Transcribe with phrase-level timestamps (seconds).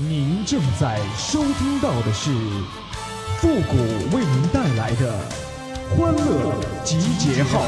[0.00, 2.30] 您正在收听到的是
[3.38, 3.76] 复古
[4.16, 5.12] 为您带来的
[5.90, 7.64] 欢乐集结号。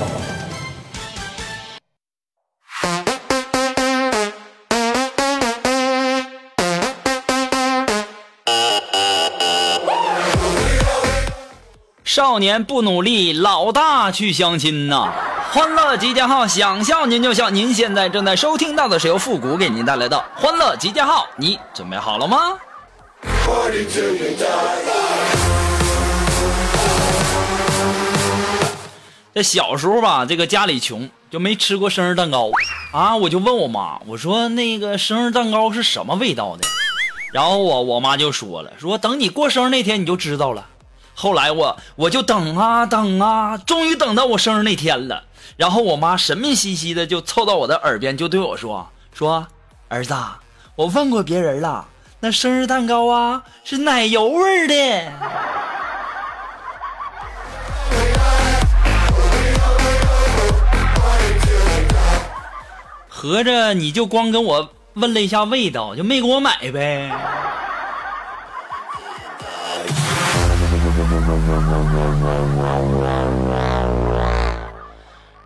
[12.05, 15.13] 少年不努力，老大去相亲呐！
[15.53, 17.51] 欢乐集结号，想笑您就笑。
[17.51, 22.57] 您现在正在收听到的是由复古给您带来的欢乐集结号，你准备好了吗？
[29.35, 32.49] 这小时候吧，这个家里穷，就没吃过生日蛋糕
[32.93, 33.17] 啊。
[33.17, 36.69] 我就问我妈，我说那个生日蛋糕是什么味道的？
[37.33, 40.65] 然后我我妈就说了，说等你过生日那天你就知道了。
[41.21, 45.25] 后来我我就等啊等啊，终于等到我生日那天了。
[45.59, 49.47] 然后我妈神秘兮兮的就凑到我的耳边，就对我说：“说
[49.89, 50.15] 儿子，
[50.77, 51.85] 我问过别人了，
[52.21, 54.75] 那生日蛋糕啊是奶油味的。”
[63.11, 67.13] 合着你就光跟我问了一下味道，就没给我买呗？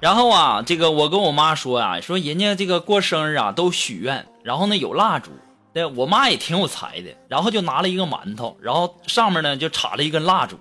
[0.01, 5.31] 然后啊，这个我跟我妈说啊，说人家这个过生日啊都许愿，然后呢有蜡烛，
[5.73, 10.59] 对我妈也挺有才的，然后就拿了一个馒头，然后上面呢就插了一根蜡烛，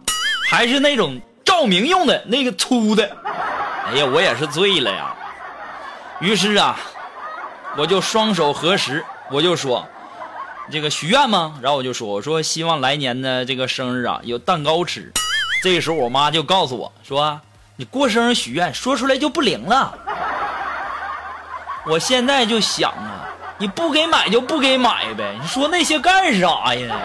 [0.50, 3.04] 还是那种照明用的那个粗的。
[3.88, 5.14] 哎呀，我也是醉了呀。
[6.20, 6.78] 于是啊。
[7.76, 9.84] 我就双手合十，我就说，
[10.70, 11.58] 这个许愿吗？
[11.60, 15.12] 然后我就说，我说希望来年的这个生日啊有蛋糕吃。
[15.64, 17.40] 这个时候我妈就告诉我说，
[17.78, 19.98] 你过生日许愿说出来就不灵了。
[21.86, 26.98] 我现在就想啊，你不给买就不给买呗，你说那些干啥呀？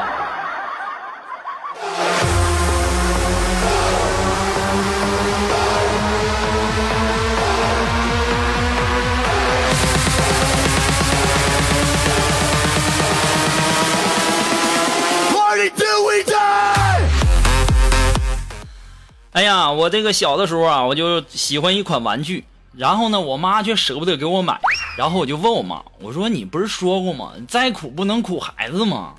[19.78, 22.44] 我这个小的时候啊，我就喜欢一款玩具，
[22.76, 24.58] 然后呢，我妈却舍不得给我买，
[24.96, 27.30] 然后我就问我妈，我说你不是说过吗？
[27.46, 29.12] 再苦不能苦孩子吗？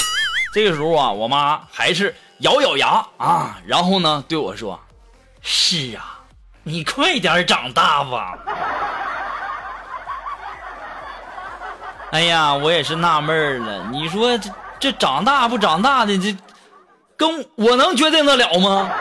[0.54, 4.78] 这个时候啊，我妈还是咬咬牙啊，然后呢对我说
[5.42, 6.20] ：“是啊，
[6.64, 8.38] 你快点长大吧。
[12.12, 16.36] ”哎呀，我也是纳闷了，你说这这长大不长大的，这
[17.16, 18.92] 跟我能决定得了吗？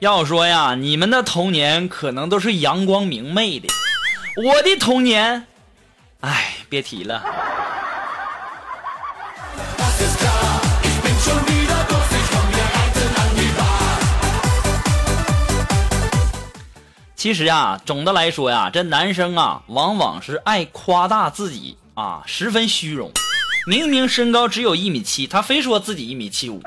[0.00, 3.68] 要说呀，你们的童年可能都是阳光明媚的，
[4.42, 5.46] 我的童年，
[6.20, 7.22] 哎，别提了。
[17.14, 23.12] 其实啊，总的来说呀，这男生啊，往往是爱夸大自己啊，十分虚荣。
[23.66, 26.62] 明明身高只有一米七，他非说自己一米七五，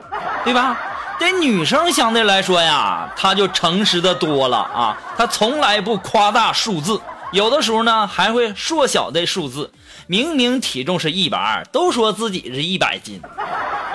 [0.45, 0.77] 对吧？
[1.19, 6.99] 这女生相对来说呀，她就诚实的多了啊，她从来不夸大数字，
[7.31, 9.71] 有的时候呢还会缩小的数字。
[10.05, 13.21] 明明体重是一百二，都说自己是一百斤，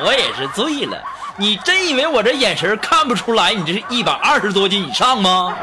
[0.00, 0.96] 我也是醉了。
[1.36, 5.54] 你真以为我这眼神看不出来你这是一百二十多斤以上吗？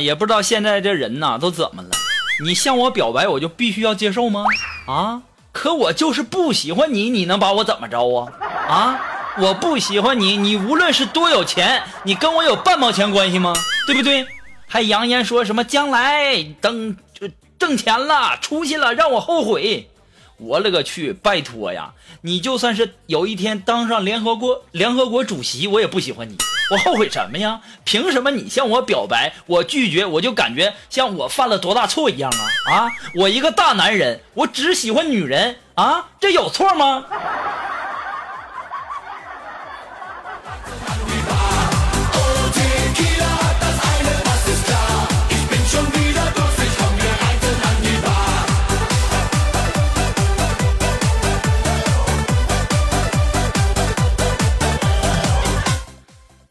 [0.00, 1.90] 也不知道现在这人呐都怎么了。
[2.44, 4.44] 你向我表白，我就必须要接受吗？
[4.86, 5.22] 啊？
[5.52, 8.32] 可我就是不喜欢你，你能把我怎么着啊？
[8.68, 9.00] 啊？
[9.38, 13.54] 我不喜欢你，你无论是多有钱，你跟我有半毛钱关系吗？
[13.86, 14.26] 对不对？
[14.66, 16.96] 还扬言说什么将来等
[17.58, 19.88] 挣钱了、出息了，让我后悔。
[20.38, 21.14] 我勒个去！
[21.14, 26.36] 拜托呀，你就算是有一天当上联合国联合国主席，我也不喜欢你。
[26.70, 27.60] 我后悔什么呀？
[27.84, 32.30] 凭什么你向我表白，我拒绝，我就感觉像我犯了多大错一样
[32.68, 32.72] 啊？
[32.72, 32.88] 啊！
[33.14, 37.04] 我一个大男人，我只喜欢女人啊，这有错吗？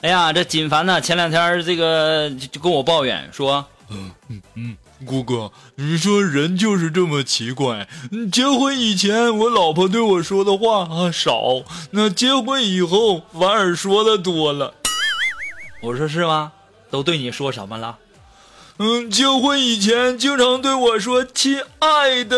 [0.07, 7.87] 呀，这锦凡呢，前两天这个就跟我抱怨说，嗯嗯嗯，谷哥，你说人就是这么奇怪。
[8.31, 14.73] 结婚以前，我老婆对我说的话啊少，那结婚以后反而说的多了。
[15.81, 16.51] 我说是吗？
[16.89, 17.97] 都对你说什么了？
[18.77, 22.37] 嗯，结婚以前经常对我说“亲爱的”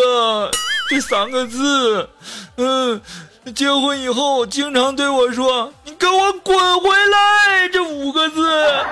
[0.89, 2.09] 这三个字，
[2.57, 3.01] 嗯。
[3.51, 8.85] 结婚以后，经常对我说：“你给我滚回来！”这五个字。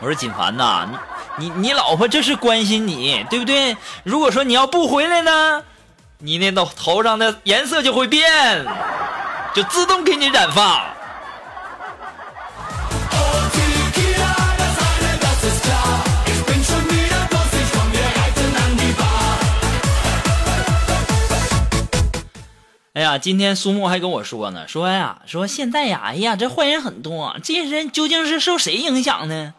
[0.00, 0.88] 我说锦凡呐，
[1.36, 3.76] 你你你老婆这是关心你，对不对？
[4.02, 5.62] 如果说你要不回来呢，
[6.18, 8.66] 你那头头上的颜色就会变，
[9.54, 10.91] 就自动给你染发。
[22.94, 29.54] 哎呀，今天苏木还跟我说呢，说呀，说现在呀，哎呀，这坏人很多，这些人究竟是受谁影响呢？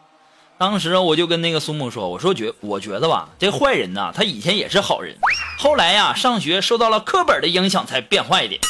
[0.56, 5.16] 当时我就跟那个苏木说，我说觉，我觉得吧，这坏人呐，他以前也是好人，
[5.58, 8.60] 后来呀，上学受到了课本的影响才变坏的。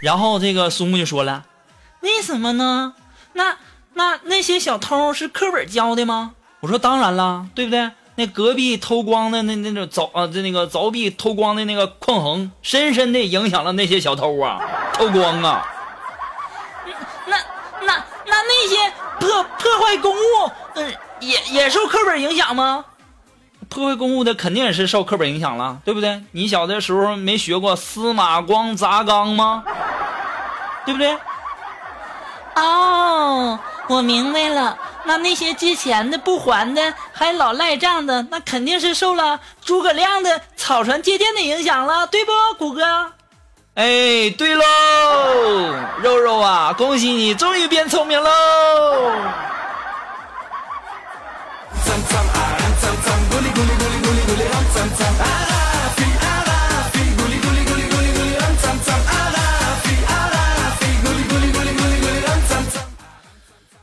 [0.00, 1.44] 然后这个苏木就说了，
[1.98, 2.94] 为什么呢？
[3.32, 3.56] 那
[3.94, 6.34] 那那些小偷是课本教的吗？
[6.60, 7.90] 我说当然了，对不对？
[8.18, 14.60] 那隔壁偷光的那那种凿啊，这那个凿壁偷光的那个匡衡，深深的影响了那些小偷啊，
[14.92, 15.64] 偷光啊。
[17.26, 17.36] 那
[17.82, 17.92] 那
[18.26, 22.84] 那那些破破坏公物，嗯，也也受课本影响吗？
[23.68, 26.20] 破坏公物的肯定也是受课本影响了，对不对？
[26.32, 29.62] 你小的时候没学过司马光砸缸吗？
[30.84, 31.16] 对不对？
[32.56, 33.56] 哦，
[33.88, 34.78] 我明白了。
[35.04, 42.84] 那那些借钱的不还的，还老赖账的，那肯定是受了诸葛亮的草船借箭的影响了，对不，谷歌？
[43.74, 44.64] 哎，对喽，
[46.02, 48.30] 肉肉啊，恭喜你终于变聪明喽！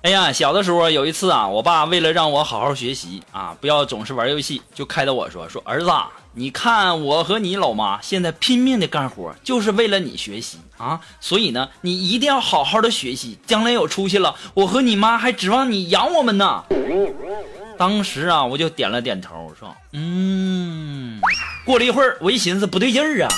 [0.05, 5.91] 哎呀，小的时候有一次啊，我爸为了让我好好学习啊，不要总是玩游戏，就开导我说：“说儿子，
[6.33, 11.01] 你看我和你老妈现在拼命的干活，就是为了你学习啊。
[11.19, 16.63] 所以呢，你一定要好好的学习，将来有出息了，我和你妈还指望你养我们呢。”
[17.75, 21.19] 当时啊，我就点了点头，说：“嗯。”
[21.65, 23.29] 过了一会儿，我一寻思不对劲儿啊，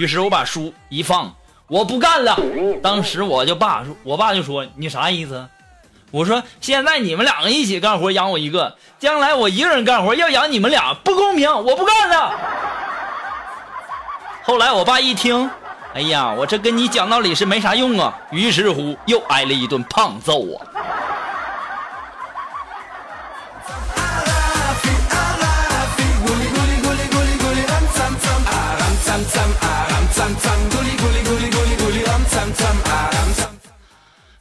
[0.00, 1.30] 于是我把书一放，
[1.66, 2.34] 我不干了。
[2.82, 5.46] 当时我就爸说，我爸就说：“你啥意思？”
[6.14, 12.32] 我说：“现在你们两个一起干活养我一个，将来我一个人干活要养你们俩，不公平，我不干了。”
[14.44, 15.50] 后来我爸一听，
[15.92, 20.62] 哎呀，我这跟你讲道理是没啥用啊，于是乎又挨了一顿胖揍啊。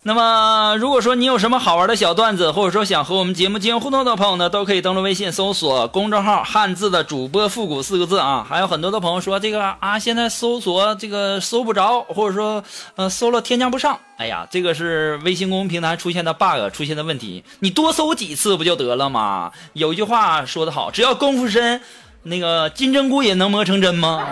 [0.05, 8.45] 那么，如果说你有什么好玩的小段子，或者说想和我们节目进行互动的朋友呢，都可以登录微信搜索公众号“汉字的主播复古”四个字啊。
[8.47, 12.61] 还有很多的朋友说这个啊，现在搜索这个搜不着，或者说
[12.97, 13.97] 呃搜了添加不上。
[14.17, 17.45] 哎呀，这个是微信公众平台出现的 bug，出现的问题。
[17.59, 19.53] 你多搜几次不就得了吗？
[19.71, 21.79] 有一句话说得好，只要功夫深，
[22.23, 24.27] 那个金针菇也能磨成针吗？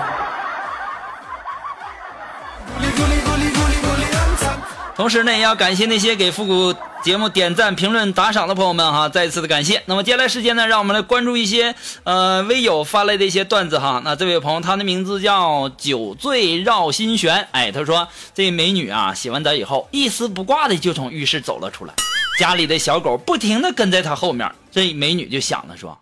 [4.95, 9.81] 同时呢，也要感谢那些给复古节目点赞、评论、打赏的朋友们哈，再一次的感谢。
[9.85, 14.01] 那么接下来时间呢，让我们来关注一些呃微友发来的一些段子哈。
[14.03, 21.93] 那这位朋友他的名字叫酒醉绕心弦，哎，他说这美女啊洗完澡以后一丝不挂的就从浴室走了出来，
[22.37, 25.97] 家里的小狗不停的跟在她后面，这美女就想了说，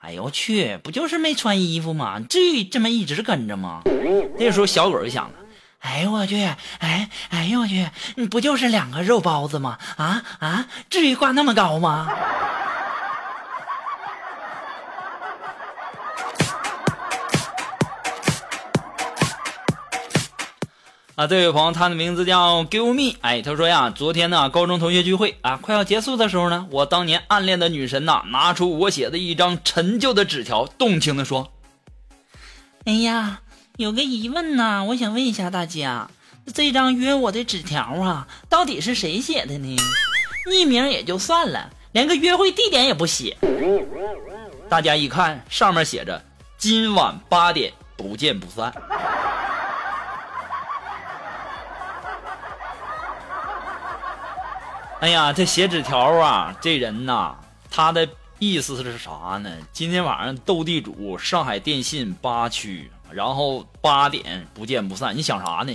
[0.00, 2.20] 哎呦我去，不就是没穿衣服吗？
[2.28, 3.82] 至于这么一直跟着吗？
[4.38, 5.34] 这时候小狗就想了。
[5.84, 6.42] 哎呦我去！
[6.78, 7.86] 哎哎呦我去！
[8.16, 9.78] 你不就是两个肉包子吗？
[9.96, 10.66] 啊啊！
[10.88, 12.08] 至于挂那么高吗？
[21.16, 23.18] 啊，这位朋友，他的名字叫 Give Me。
[23.20, 31.52] 哎，他说呀，昨天呢，高中同学聚会啊，快要结束的时候呢，我当年暗恋的女神呐，拿出我写的一张陈旧的纸条，动情的说
[32.86, 33.40] ：“哎呀。”
[33.76, 36.08] 有个疑问呢，我想问一下大家，
[36.54, 39.76] 这张约我的纸条啊，到底是谁写的呢？
[40.48, 43.36] 匿名也就算了，连个约会地点也不写。
[44.68, 46.24] 大家一看，上面写着
[46.56, 48.72] “今晚八点，不见不散”。
[55.00, 57.34] 哎呀，这写纸条啊，这人呐，
[57.68, 59.50] 他的意思是啥呢？
[59.72, 65.16] 今天晚上斗地主，上海电信八区，然后八点不见不散。
[65.16, 65.72] 你想啥呢？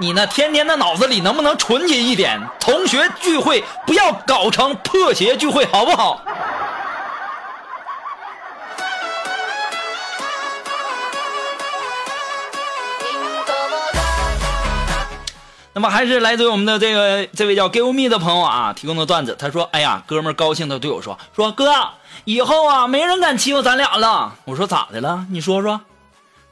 [0.00, 0.24] 你那？
[0.24, 2.40] 天天的脑子里能不能纯洁一点？
[2.58, 6.22] 同学聚会不要搞成破鞋聚会，好不好？
[15.74, 19.34] 那么还是来自于我们的这个这位叫 Give Me 的朋友啊提供的段子。
[19.38, 21.72] 他说：“哎呀，哥们儿高兴的对我说说哥，
[22.24, 25.24] 以后啊没人敢欺负咱俩了。”我说：“咋的了？
[25.30, 25.80] 你说说。”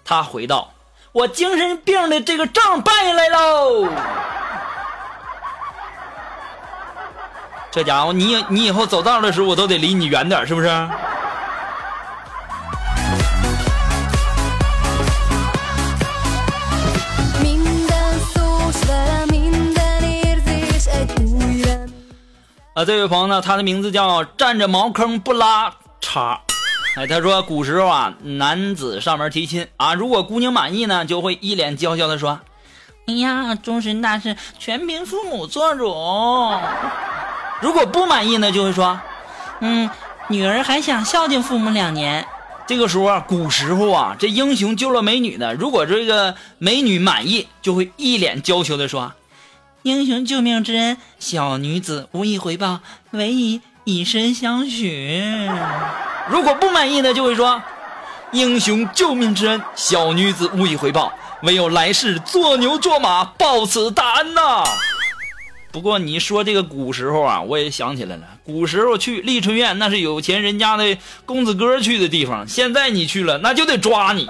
[0.04, 0.72] 他回道
[1.12, 3.88] ：“我精神病的这个证办下来喽。
[7.70, 10.68] ”这家伙，你你以后走道的时候，我都得离你远点，是不是？
[22.84, 26.38] 这位朋友呢，他的名字叫站着茅坑不拉碴。
[26.96, 32.40] 哎，他说古时候啊，男子上门提亲啊，如果姑娘满意呢，就会一脸娇羞的说
[33.06, 35.84] ：“哎呀，终身大事全凭父母做主。”
[37.60, 38.98] 如果不满意呢，就会说
[39.60, 39.88] ：“嗯，
[40.28, 42.26] 女儿还想孝敬父母两年。”
[42.66, 49.12] 这个时候啊，古时候啊，这英雄救了美女呢，如果这个美女满意，就会一脸娇羞的说。
[49.82, 52.80] 英雄救命之恩，小女子无以回报，
[53.12, 55.48] 唯以以身相许。
[56.28, 57.62] 如果不满意呢，就会说
[58.32, 61.10] ：“英雄救命之恩，小女子无以回报，
[61.44, 64.64] 唯有来世做牛做马报此大恩呐。”
[65.72, 74.28] 不过你说这个古时候啊，我也想起来了，古时候去丽春院那是有钱人家的公子哥去的地方，现在你去了那就得抓你。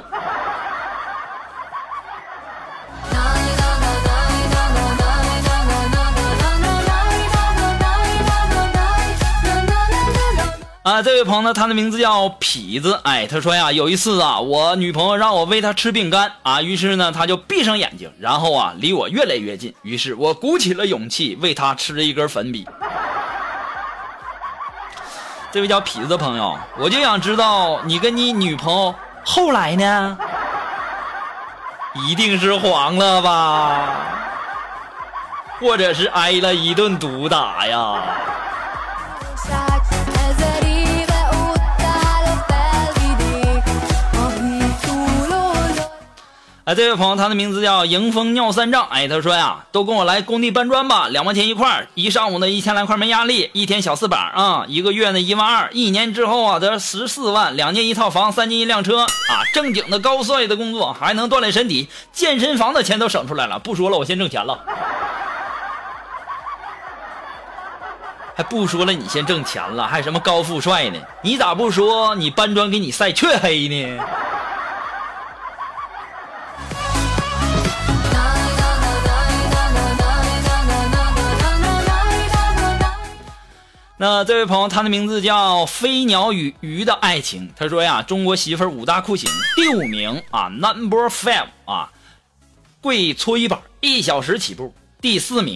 [10.83, 12.99] 啊，这位朋友呢，他的名字叫痞子。
[13.05, 19.75] 哎，他说呀，有一次啊，我女朋友让我喂她吃饼干啊，于是呢，他就闭上眼睛，然后啊，离我越来越近。
[19.83, 22.67] 于是我鼓起了勇气喂她吃了一根粉笔。
[25.53, 30.17] 这位叫痞子的朋友，我就想知道你跟你女朋友后来呢？
[32.09, 33.97] 一定是黄了吧，
[35.61, 38.03] 或者是挨了一顿毒打呀？
[46.65, 48.87] 哎，这位朋友，他的名字叫迎风尿三丈。
[48.91, 63.59] 哎，他说呀，都跟我来工地搬砖吧，两毛钱一块一上午呢一千来块没压力，一天小四百啊，一个月呢一万二，一年之后啊得十四万，两年一套房，三年一辆车啊，正经的高帅的工作，还能锻炼身体，健身房的钱都省出来了。
[63.59, 64.63] 不说了，我先挣钱了。
[68.37, 70.99] 还不说了，你先挣钱了，还什么高富帅呢？
[71.23, 74.05] 你咋不说你搬砖给你晒黢黑呢？
[84.03, 87.51] 那这位朋友，他的名字叫飞鸟与鱼的爱情。
[87.55, 91.91] 他说呀，中国媳妇五大酷刑，第五名啊，Number Five 啊，
[92.81, 94.73] 跪搓衣板，一小时起步。
[95.03, 95.55] 第四名，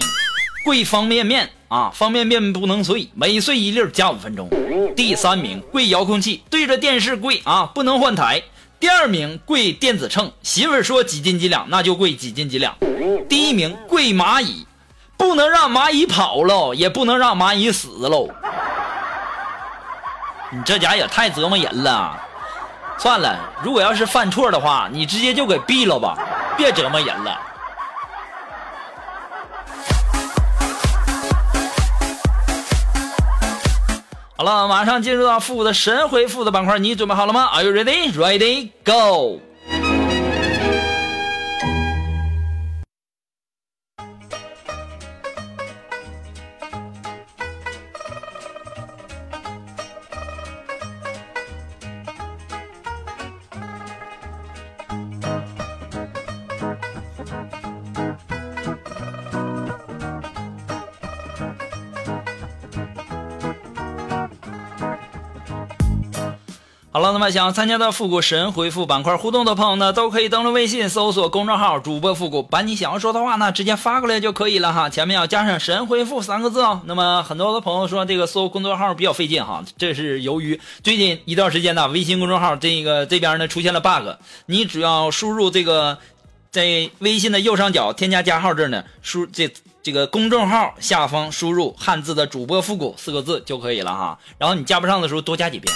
[0.67, 4.51] 跪方便面啊，方便面不能碎，每碎一粒加五分钟。
[4.95, 8.43] 第三名，跪遥控器，对着电视跪啊，不能换台。
[8.79, 12.77] 第二名，跪电子秤，媳妇说几斤几两，那就跪几斤几两。
[13.27, 14.67] 第一名，跪蚂蚁。
[15.17, 18.29] 不能让蚂蚁跑喽，也不能让蚂蚁死喽。
[20.51, 22.21] 你这家也太折磨人了。
[22.97, 26.17] 算了，如果要是犯错的话，你直接就给毙了吧，
[26.57, 27.41] 别折磨人了。
[34.37, 38.13] 好了，马上进入到复古的神回复的板块，你准备好了吗？Are you ready?
[38.13, 38.71] Ready?
[38.85, 39.41] Go!
[66.97, 76.83] 好了，那么想参加到复古神回复板块互动的朋友呢，都可以登录微信搜索公众号“主播复古”，把你想要说的话呢直接发过来就可以了哈，前面要加上“神回复”三个字哦。
[76.85, 84.11] 那么很多的朋友说这个搜公众号比较费劲哈，这是由于最近一段时间呢，微信公众号这个这边呢出现了 bug，
[84.47, 85.99] 你只要输入这个
[86.53, 94.17] 在微信的右上角添加加号这呢，输这这个公众号下方输入汉字的主播复古四个字就可以了哈。
[94.39, 95.75] 然后你加不上的时候多加几遍，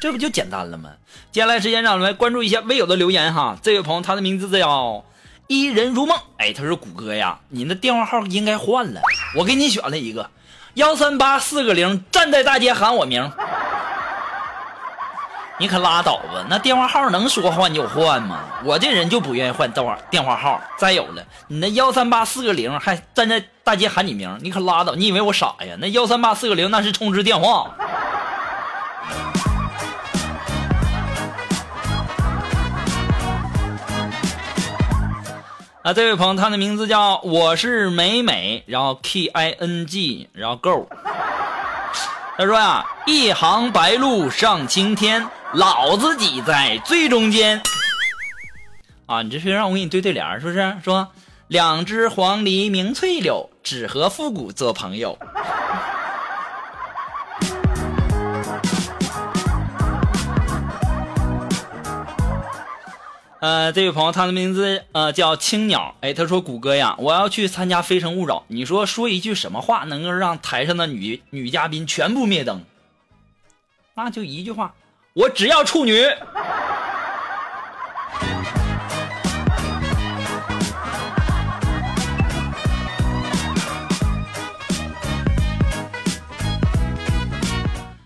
[0.00, 0.90] 这不就简单了吗？
[1.30, 3.58] 接下来时间让我们来关注一下微友的留言哈。
[3.62, 5.04] 这位朋友他的名字叫
[5.46, 9.02] 伊人如梦，哎，他说谷歌呀，你的电话号应该换了，
[9.36, 10.30] 我给你选了一个
[10.74, 13.30] 幺三八四个零，站在大街喊我名。
[15.60, 16.46] 你可拉倒吧！
[16.48, 18.44] 那电话号能说换就换吗？
[18.64, 20.58] 我这人就不愿意换电话电话号。
[20.78, 24.94] 再有了，你那幺三八四个零还站在大街喊你名，你可拉倒！
[24.94, 25.76] 你以为我傻呀？
[25.78, 27.76] 那幺三八四个零那是充值电话。
[35.82, 40.86] 啊，这位朋友，他的名字叫我是美美，然后 K I N G，然后 Go。
[42.36, 45.26] 他说呀，一行白鹭上青天。
[45.54, 47.60] 老子挤在最中间
[49.06, 49.20] 啊！
[49.22, 50.76] 你这是让我给你对对联，是不是？
[50.84, 51.08] 说
[51.48, 55.18] 两只黄鹂鸣翠柳，只和复古做朋友。
[63.40, 65.94] 呃，这位朋友，他的名字呃叫青鸟。
[66.02, 72.62] 哎，他说：“谷歌呀，我要去参加《非诚勿扰》，你说说一句什么话能够让台上的女女嘉宾全部灭灯？
[73.94, 74.74] 那就一句话。”
[75.14, 76.04] 我只要处女。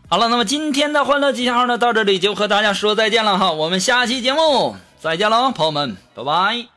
[0.08, 6.73] 好了，那么今天的欢乐集结号呢，到这里就和大家说再见了哈，我们下期节目再见喽，朋友们，拜拜。